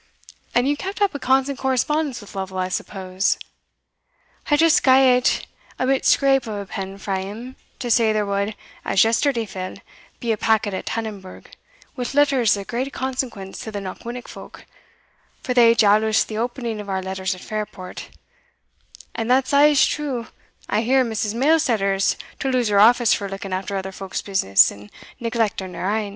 And 0.55 0.67
you 0.67 0.75
kept 0.75 0.99
up 0.99 1.13
a 1.13 1.19
constant 1.19 1.59
correspondence 1.59 2.21
with 2.21 2.33
Lovel, 2.33 2.57
I 2.57 2.69
suppose?" 2.69 3.37
"I 4.49 4.57
just 4.57 4.81
gat 4.81 5.45
ae 5.79 5.85
bit 5.85 6.07
scrape 6.07 6.47
o' 6.47 6.59
a 6.61 6.65
pen 6.65 6.97
frae 6.97 7.21
him, 7.21 7.55
to 7.77 7.91
say 7.91 8.11
there 8.11 8.25
wad, 8.25 8.55
as 8.83 9.03
yesterday 9.03 9.45
fell, 9.45 9.75
be 10.19 10.31
a 10.31 10.37
packet 10.37 10.73
at 10.73 10.87
Tannonburgh, 10.87 11.51
wi' 11.95 12.05
letters 12.15 12.57
o' 12.57 12.63
great 12.63 12.91
consequence 12.91 13.59
to 13.59 13.71
the 13.71 13.77
Knockwinnock 13.79 14.27
folk; 14.27 14.65
for 15.43 15.53
they 15.53 15.75
jaloused 15.75 16.29
the 16.29 16.35
opening 16.39 16.81
of 16.81 16.89
our 16.89 17.03
letters 17.03 17.35
at 17.35 17.41
Fairport 17.41 18.09
And 19.13 19.29
that's 19.29 19.53
a's 19.53 19.85
true; 19.85 20.29
I 20.67 20.81
hear 20.81 21.05
Mrs. 21.05 21.35
Mailsetter 21.35 21.93
is 21.93 22.17
to 22.39 22.49
lose 22.49 22.69
her 22.69 22.79
office 22.79 23.13
for 23.13 23.29
looking 23.29 23.53
after 23.53 23.77
other 23.77 23.91
folk's 23.91 24.23
business 24.23 24.71
and 24.71 24.89
neglecting 25.19 25.75
her 25.75 25.95
ain." 25.95 26.09